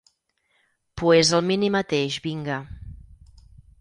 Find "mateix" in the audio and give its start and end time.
1.75-2.17